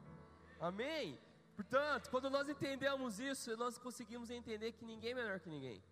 [0.62, 1.20] Amém?
[1.56, 5.84] Portanto, quando nós entendemos isso, nós conseguimos entender que ninguém é melhor que ninguém,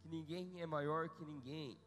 [0.00, 1.78] que ninguém é maior que ninguém,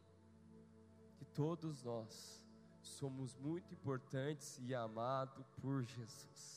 [1.18, 2.42] que todos nós
[2.80, 6.56] somos muito importantes e amados por Jesus.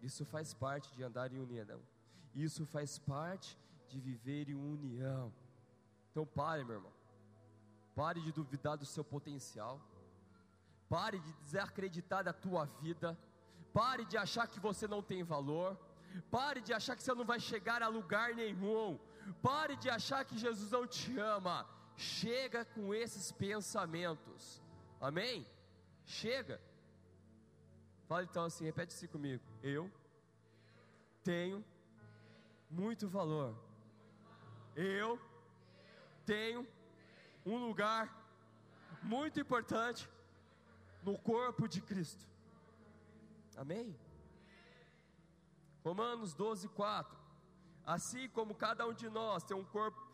[0.00, 1.80] Isso faz parte de andar em união.
[2.32, 5.32] Isso faz parte de viver em união.
[6.12, 6.92] Então pare, meu irmão.
[7.94, 9.80] Pare de duvidar do seu potencial.
[10.88, 13.18] Pare de desacreditar da tua vida.
[13.72, 15.78] Pare de achar que você não tem valor.
[16.30, 18.98] Pare de achar que você não vai chegar a lugar nenhum.
[19.42, 21.66] Pare de achar que Jesus não te ama.
[21.96, 24.62] Chega com esses pensamentos.
[25.00, 25.46] Amém?
[26.04, 26.60] Chega.
[28.06, 29.42] Fala então assim, repete-se comigo.
[29.62, 29.90] Eu
[31.24, 31.64] tenho
[32.70, 33.56] muito valor.
[34.76, 35.18] Eu
[36.24, 36.66] tenho
[37.44, 38.04] um lugar
[39.02, 40.08] muito importante
[41.06, 42.26] no corpo de Cristo.
[43.56, 43.96] Amém?
[45.84, 47.16] Romanos 12, 4.
[47.86, 50.04] Assim como cada um de nós tem um corpo,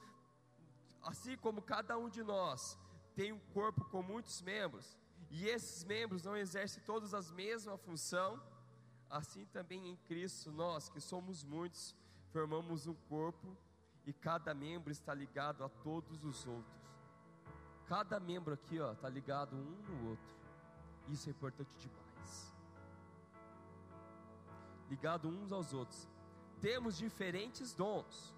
[1.03, 2.79] assim como cada um de nós
[3.15, 4.99] tem um corpo com muitos membros,
[5.31, 8.39] e esses membros não exercem todas as mesma função,
[9.09, 11.97] assim também em Cristo nós, que somos muitos,
[12.31, 13.57] formamos um corpo
[14.05, 16.83] e cada membro está ligado a todos os outros.
[17.87, 20.42] Cada membro aqui, ó, está ligado um no outro.
[21.09, 22.55] Isso é importante demais.
[24.89, 26.09] Ligado uns aos outros.
[26.61, 28.35] Temos diferentes dons,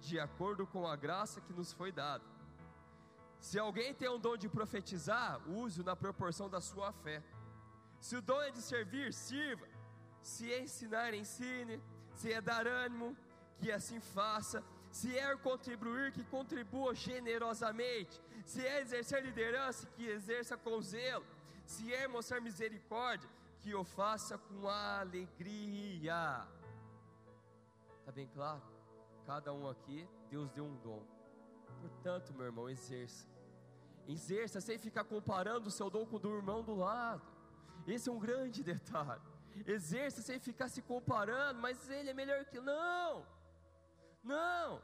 [0.00, 2.24] de acordo com a graça que nos foi dada.
[3.40, 7.22] Se alguém tem um dom de profetizar, use-o na proporção da sua fé.
[8.00, 9.66] Se o dom é de servir, sirva.
[10.22, 11.82] Se é ensinar, ensine.
[12.14, 13.16] Se é dar ânimo,
[13.58, 14.62] que assim faça.
[14.90, 18.22] Se é contribuir, que contribua generosamente.
[18.44, 21.26] Se é exercer liderança, que exerça com zelo
[21.64, 23.28] se é mostrar misericórdia,
[23.60, 26.46] que eu faça com alegria.
[28.00, 28.62] Está bem claro?
[29.26, 31.02] Cada um aqui, Deus deu um dom.
[31.80, 33.26] Portanto, meu irmão, exerça.
[34.06, 37.22] Exerça sem ficar comparando o seu dom com o do irmão do lado.
[37.86, 39.22] Esse é um grande detalhe.
[39.66, 42.60] Exerça sem ficar se comparando, mas ele é melhor que.
[42.60, 43.26] Não!
[44.22, 44.82] Não!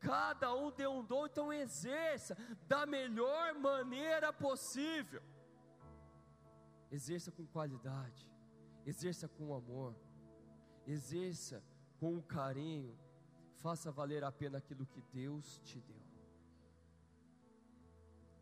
[0.00, 5.22] Cada um deu um dom, então exerça da melhor maneira possível.
[6.92, 8.30] Exerça com qualidade,
[8.84, 9.96] exerça com amor,
[10.86, 11.64] exerça
[11.98, 12.94] com carinho,
[13.56, 16.02] faça valer a pena aquilo que Deus te deu.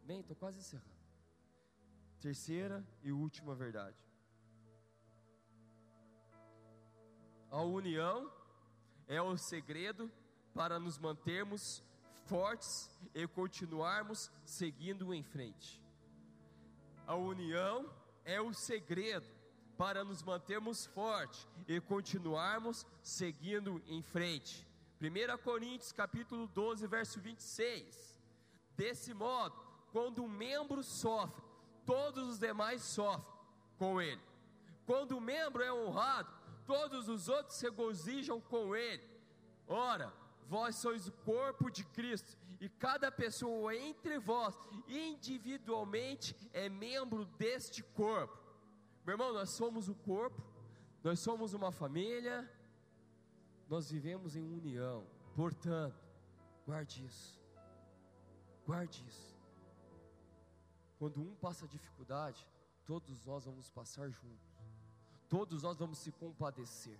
[0.04, 0.90] Bem, estou quase encerrando.
[2.20, 3.96] Terceira e última verdade.
[7.50, 8.28] A união
[9.06, 10.10] é o segredo
[10.52, 11.84] para nos mantermos
[12.26, 15.80] fortes e continuarmos seguindo em frente.
[17.06, 17.88] A união
[18.30, 19.26] é o segredo
[19.76, 24.64] para nos mantermos fortes e continuarmos seguindo em frente.
[25.00, 28.16] 1 Coríntios capítulo 12, verso 26.
[28.76, 29.56] Desse modo,
[29.90, 31.42] quando um membro sofre,
[31.84, 33.34] todos os demais sofrem
[33.76, 34.22] com ele.
[34.86, 36.30] Quando o membro é honrado,
[36.66, 39.02] todos os outros se regozijam com ele.
[39.66, 40.12] Ora,
[40.50, 44.58] vós sois o corpo de Cristo e cada pessoa entre vós,
[44.88, 48.36] individualmente, é membro deste corpo.
[49.06, 50.42] Meu irmão, nós somos o corpo,
[51.04, 52.36] nós somos uma família,
[53.68, 55.06] nós vivemos em união.
[55.36, 56.04] Portanto,
[56.66, 57.40] guarde isso,
[58.66, 59.38] guarde isso.
[60.98, 62.44] Quando um passa dificuldade,
[62.84, 64.50] todos nós vamos passar juntos,
[65.28, 66.98] todos nós vamos se compadecer.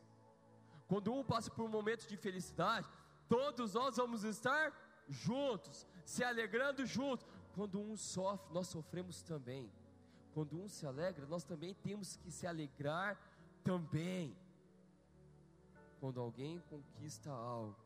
[0.87, 2.89] Quando um passa por um momento de felicidade,
[3.31, 4.75] todos nós vamos estar
[5.09, 7.25] juntos, se alegrando juntos.
[7.55, 9.73] Quando um sofre, nós sofremos também.
[10.35, 13.17] Quando um se alegra, nós também temos que se alegrar
[13.63, 14.37] também.
[16.01, 17.77] Quando alguém conquista algo,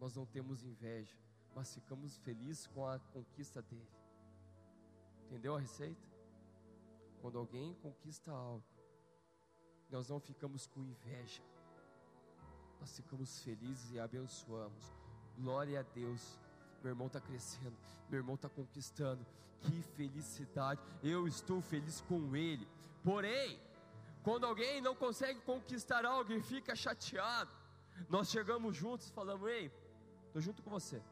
[0.00, 1.16] nós não temos inveja,
[1.54, 3.92] mas ficamos felizes com a conquista dele.
[5.26, 6.08] Entendeu a receita?
[7.20, 8.64] Quando alguém conquista algo,
[9.90, 11.42] nós não ficamos com inveja,
[12.84, 14.92] nós ficamos felizes e abençoamos.
[15.38, 16.38] Glória a Deus.
[16.82, 17.74] Meu irmão está crescendo,
[18.10, 19.24] meu irmão está conquistando.
[19.62, 20.78] Que felicidade!
[21.02, 22.68] Eu estou feliz com ele.
[23.02, 23.58] Porém,
[24.22, 27.50] quando alguém não consegue conquistar algo e fica chateado,
[28.10, 29.72] nós chegamos juntos e falamos: Ei,
[30.26, 31.02] estou junto com você.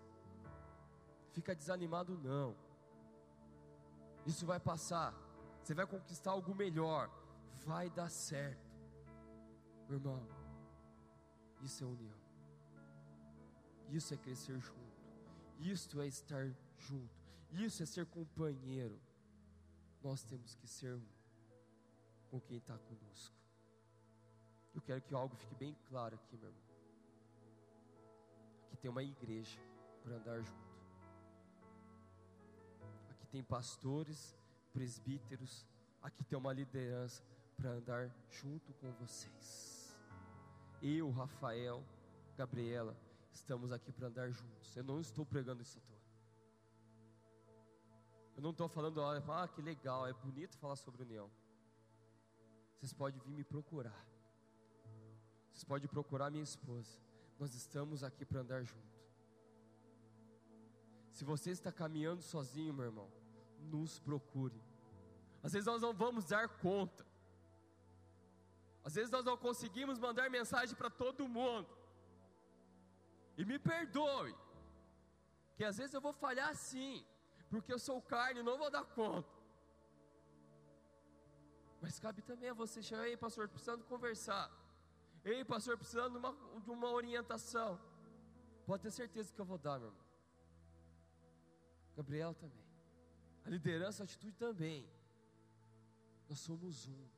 [1.31, 2.55] Fica desanimado, não.
[4.27, 5.15] Isso vai passar.
[5.63, 7.11] Você vai conquistar algo melhor.
[7.65, 8.71] Vai dar certo.
[9.89, 10.42] Meu irmão,
[11.63, 12.19] Isso é união.
[13.89, 14.83] Isso é crescer junto.
[15.61, 17.15] Isto é estar junto.
[17.53, 19.01] Isso é ser companheiro.
[20.03, 21.07] Nós temos que ser um
[22.31, 23.37] com quem está conosco.
[24.75, 26.63] Eu quero que algo fique bem claro aqui, meu irmão.
[28.65, 29.61] Aqui tem uma igreja
[30.03, 30.73] para andar junto.
[33.11, 34.35] Aqui tem pastores,
[34.73, 35.67] presbíteros.
[36.01, 37.23] Aqui tem uma liderança
[37.55, 39.72] para andar junto com vocês.
[40.83, 41.85] Eu, Rafael,
[42.37, 42.97] Gabriela,
[43.31, 44.77] estamos aqui para andar juntos.
[44.77, 46.03] Eu não estou pregando isso à toa.
[48.35, 51.31] Eu não estou falando, ah, que legal, é bonito falar sobre união.
[52.75, 54.05] Vocês podem vir me procurar.
[55.53, 56.99] Vocês podem procurar minha esposa.
[57.39, 58.93] Nós estamos aqui para andar junto.
[61.13, 63.09] Se você está caminhando sozinho, meu irmão,
[63.61, 64.61] nos procure.
[65.45, 67.07] Às vezes nós não vamos dar conta.
[68.85, 71.69] Às vezes nós não conseguimos mandar mensagem para todo mundo.
[73.37, 74.35] E me perdoe,
[75.57, 77.05] que às vezes eu vou falhar sim,
[77.49, 79.43] porque eu sou carne e não vou dar conta.
[81.81, 84.51] Mas cabe também a você chegar, ei pastor, precisando conversar.
[85.25, 87.81] Ei pastor, precisando de uma, de uma orientação.
[88.67, 90.05] Pode ter certeza que eu vou dar, meu irmão.
[91.97, 92.65] Gabriel também.
[93.45, 94.89] A liderança, a atitude também.
[96.29, 97.09] Nós somos um.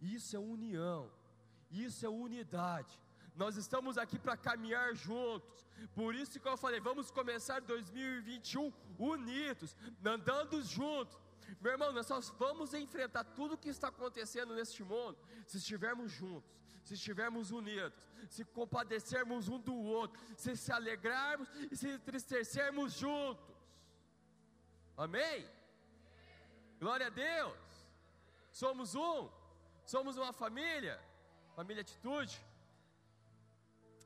[0.00, 1.10] Isso é união.
[1.70, 2.98] Isso é unidade.
[3.34, 5.66] Nós estamos aqui para caminhar juntos.
[5.94, 11.18] Por isso que eu falei, vamos começar 2021 unidos, andando juntos.
[11.60, 16.10] Meu irmão, nós só vamos enfrentar tudo o que está acontecendo neste mundo se estivermos
[16.10, 16.50] juntos,
[16.82, 17.92] se estivermos unidos,
[18.28, 23.54] se compadecermos um do outro, se se alegrarmos e se entristecermos juntos.
[24.96, 25.46] Amém?
[26.80, 27.56] Glória a Deus.
[28.50, 29.28] Somos um,
[29.86, 31.00] somos uma família,
[31.54, 32.44] família atitude.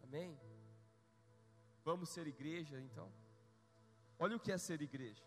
[0.05, 0.39] Amém?
[1.85, 3.11] Vamos ser igreja então.
[4.19, 5.25] Olha o que é ser igreja.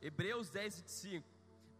[0.00, 1.26] Hebreus 10, 25.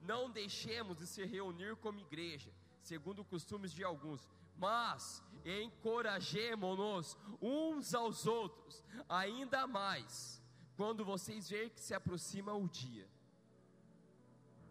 [0.01, 2.51] Não deixemos de se reunir como igreja,
[2.81, 10.43] segundo costumes de alguns, mas encorajemo-nos uns aos outros, ainda mais,
[10.77, 13.09] quando vocês verem que se aproxima o dia.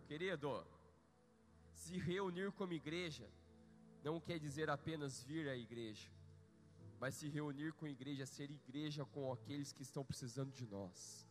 [0.08, 0.66] Querido,
[1.74, 3.28] se reunir como igreja
[4.04, 6.10] não quer dizer apenas vir à igreja,
[7.00, 11.28] mas se reunir com a igreja, ser igreja com aqueles que estão precisando de nós.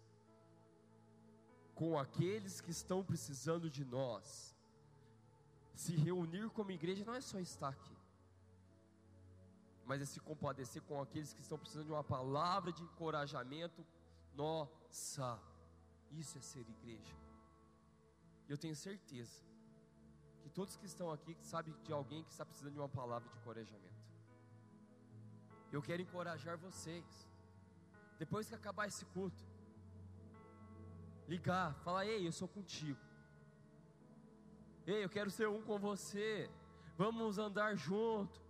[1.75, 4.57] Com aqueles que estão precisando de nós.
[5.75, 7.97] Se reunir como igreja não é só estar aqui,
[9.85, 13.85] mas é se compadecer com aqueles que estão precisando de uma palavra de encorajamento
[14.35, 15.39] nossa.
[16.13, 17.24] Isso é ser igreja.
[18.49, 19.43] E eu tenho certeza
[20.43, 23.37] que todos que estão aqui sabem de alguém que está precisando de uma palavra de
[23.39, 24.03] encorajamento.
[25.73, 27.29] Eu quero encorajar vocês.
[28.19, 29.45] Depois que acabar esse culto,
[31.27, 33.01] ligar, falar: "Ei, eu sou contigo.
[34.87, 36.51] Ei, eu quero ser um com você.
[36.97, 38.45] Vamos andar junto."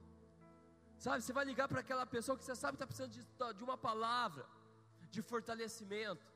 [0.99, 3.22] Sabe, você vai ligar para aquela pessoa que você sabe está precisando de,
[3.59, 4.47] de uma palavra
[5.11, 6.26] de fortalecimento.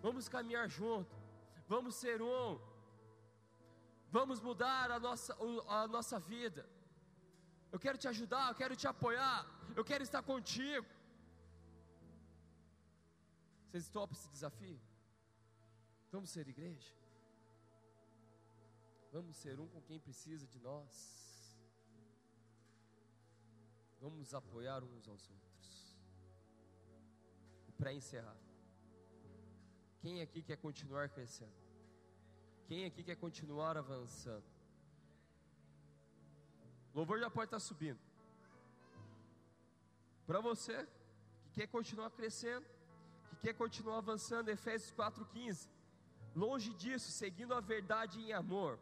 [0.00, 1.21] Vamos caminhar junto.
[1.74, 2.60] Vamos ser um.
[4.16, 5.32] Vamos mudar a nossa,
[5.78, 6.62] a nossa vida.
[7.74, 9.38] Eu quero te ajudar, eu quero te apoiar,
[9.78, 10.86] eu quero estar contigo.
[13.64, 14.78] Vocês topam esse desafio?
[16.14, 16.92] Vamos ser igreja?
[19.16, 20.94] Vamos ser um com quem precisa de nós.
[24.04, 25.72] Vamos apoiar uns aos outros.
[27.66, 28.40] E para encerrar,
[30.02, 31.61] quem aqui quer continuar crescendo?
[32.72, 34.44] Quem aqui quer continuar avançando?
[36.94, 38.00] O louvor já pode estar subindo.
[40.26, 40.88] Para você
[41.42, 42.64] que quer continuar crescendo,
[43.28, 45.68] que quer continuar avançando, Efésios 4,15.
[46.34, 48.78] Longe disso, seguindo a verdade em amor,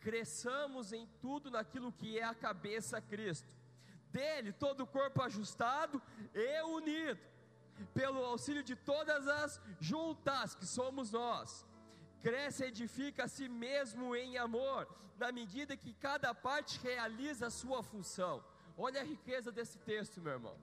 [0.00, 3.54] cresçamos em tudo naquilo que é a cabeça Cristo.
[4.10, 6.02] Dele todo o corpo ajustado
[6.34, 7.20] e unido,
[7.94, 11.69] pelo auxílio de todas as juntas que somos nós
[12.22, 17.56] cresce e edifica a si mesmo em amor, na medida que cada parte realiza a
[17.62, 18.34] sua função.
[18.76, 20.56] Olha a riqueza desse texto, meu irmão.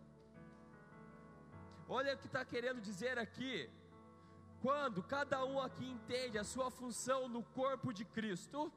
[1.88, 3.70] Olha o que está querendo dizer aqui.
[4.62, 8.72] Quando cada um aqui entende a sua função no corpo de Cristo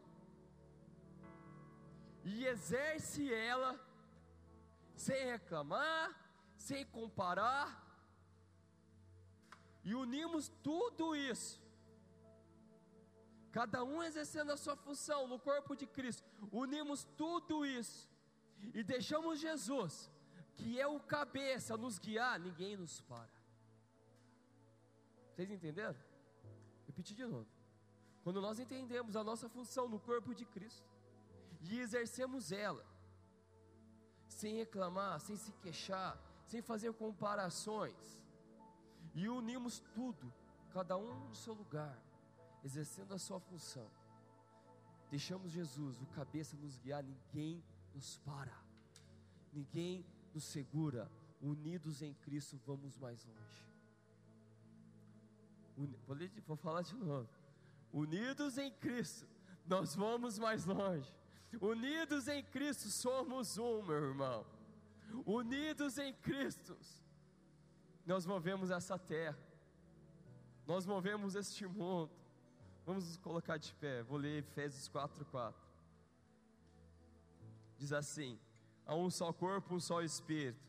[2.23, 3.71] e exerce ela,
[4.95, 6.05] sem reclamar,
[6.57, 7.67] sem comparar,
[9.83, 11.59] e unimos tudo isso
[13.51, 18.09] cada um exercendo a sua função no corpo de Cristo, unimos tudo isso
[18.75, 20.11] e deixamos Jesus,
[20.55, 23.41] que é o cabeça, nos guiar, ninguém nos para.
[25.31, 25.99] Vocês entenderam?
[26.87, 27.49] Repetir de novo.
[28.23, 30.87] Quando nós entendemos a nossa função no corpo de Cristo
[31.63, 32.85] e exercemos ela,
[34.29, 38.21] sem reclamar, sem se queixar, sem fazer comparações,
[39.15, 40.33] e unimos tudo,
[40.71, 41.99] cada um no seu lugar,
[42.65, 43.91] exercendo a sua função.
[45.11, 47.63] Deixamos Jesus, o cabeça, nos guiar, ninguém
[47.95, 48.57] nos para,
[49.53, 51.11] ninguém nos segura.
[51.41, 53.67] Unidos em Cristo, vamos mais longe.
[55.77, 57.29] Vou, vou falar de novo.
[57.93, 59.27] Unidos em Cristo,
[59.67, 61.11] nós vamos mais longe.
[61.61, 64.47] Unidos em Cristo, somos um, meu irmão.
[65.27, 66.77] Unidos em Cristo,
[68.07, 69.39] nós movemos essa terra,
[70.67, 72.20] nós movemos este mundo.
[72.87, 75.55] Vamos nos colocar de pé, vou ler Efésios 4,4.
[77.77, 78.39] Diz assim:
[78.87, 80.61] há um só corpo, um só espírito,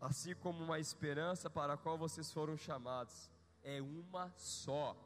[0.00, 3.30] assim como uma esperança para a qual vocês foram chamados,
[3.62, 4.96] é uma só.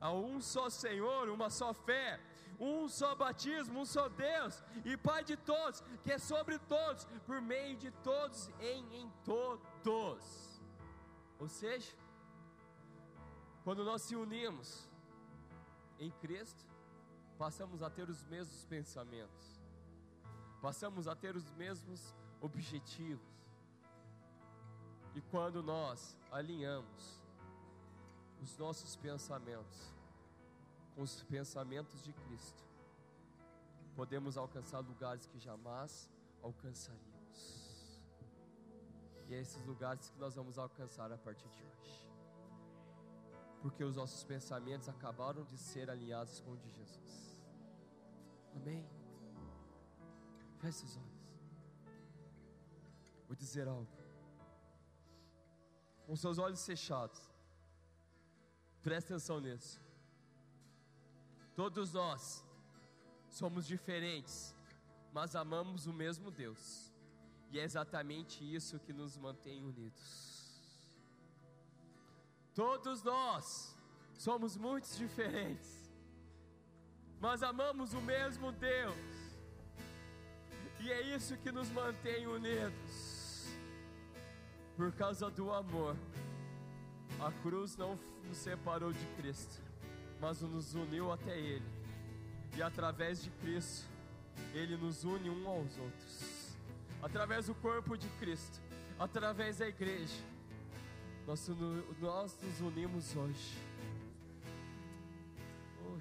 [0.00, 2.20] Há um só Senhor, uma só fé,
[2.58, 7.40] um só batismo, um só Deus e Pai de todos, que é sobre todos, por
[7.40, 10.60] meio de todos, em, em todos.
[11.38, 11.92] Ou seja,
[13.64, 14.91] quando nós se unimos
[16.02, 16.66] em Cristo,
[17.38, 19.60] passamos a ter os mesmos pensamentos,
[20.60, 23.32] passamos a ter os mesmos objetivos.
[25.14, 27.20] E quando nós alinhamos
[28.40, 29.94] os nossos pensamentos
[30.94, 32.64] com os pensamentos de Cristo,
[33.94, 36.10] podemos alcançar lugares que jamais
[36.42, 38.00] alcançaríamos.
[39.28, 42.01] E é esses lugares que nós vamos alcançar a partir de hoje.
[43.62, 47.40] Porque os nossos pensamentos acabaram de ser alinhados com o de Jesus.
[48.56, 48.84] Amém.
[50.58, 51.22] Feche os olhos.
[53.28, 53.88] Vou dizer algo.
[56.06, 57.30] Com seus olhos fechados.
[58.82, 59.80] Preste atenção nisso.
[61.54, 62.44] Todos nós
[63.28, 64.54] somos diferentes,
[65.12, 66.92] mas amamos o mesmo Deus.
[67.50, 70.41] E é exatamente isso que nos mantém unidos.
[72.54, 73.76] Todos nós
[74.14, 75.90] somos muito diferentes,
[77.20, 78.96] mas amamos o mesmo Deus.
[80.80, 83.46] E é isso que nos mantém unidos.
[84.76, 85.96] Por causa do amor.
[87.20, 89.62] A cruz não nos separou de Cristo
[90.22, 91.66] mas nos uniu até Ele.
[92.56, 93.84] E através de Cristo,
[94.54, 96.56] Ele nos une um aos outros.
[97.02, 98.60] Através do corpo de Cristo,
[99.00, 100.22] através da igreja,
[101.26, 101.48] nós,
[102.00, 103.58] nós nos unimos hoje.
[105.84, 105.98] Oh,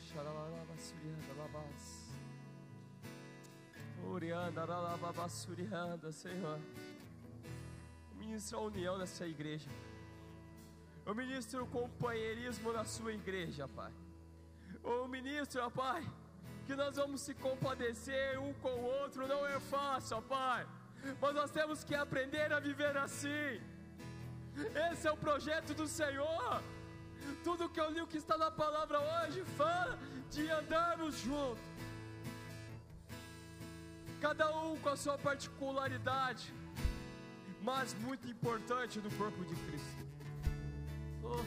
[6.11, 6.59] Senhor.
[8.17, 9.69] Ministra a união nessa igreja.
[11.05, 13.91] Eu ministro o companheirismo na sua igreja, Pai.
[14.83, 16.03] Ô ministro, Pai,
[16.65, 20.67] que nós vamos se compadecer um com o outro, não é fácil, Pai,
[21.19, 23.61] mas nós temos que aprender a viver assim.
[24.91, 26.61] Esse é o projeto do Senhor.
[27.43, 29.97] Tudo que eu li, o que está na palavra hoje, fala
[30.29, 31.63] de andarmos juntos,
[34.19, 36.53] cada um com a sua particularidade,
[37.61, 40.05] mas muito importante no corpo de Cristo.
[41.23, 41.43] Oh,